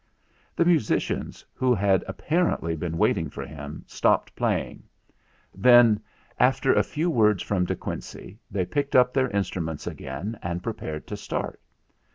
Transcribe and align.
The 0.55 0.65
musicians, 0.65 1.45
who 1.53 1.75
had 1.75 2.03
apparently 2.07 2.75
been 2.75 2.97
waiting 2.97 3.29
for 3.29 3.45
him, 3.45 3.83
stopped 3.85 4.35
playing. 4.35 4.81
Then, 5.53 5.99
after 6.39 6.69
188 6.69 6.73
THE 6.73 6.73
FLINT 6.73 6.75
HEART 6.75 6.77
a 6.77 6.89
few 6.91 7.09
words 7.11 7.43
from 7.43 7.65
De 7.65 7.75
Quincey, 7.75 8.39
they 8.49 8.65
picked 8.65 8.95
up 8.95 9.13
their 9.13 9.29
instruments 9.29 9.85
again 9.85 10.39
and 10.41 10.63
prepared 10.63 11.05
to 11.05 11.15
start. 11.15 11.61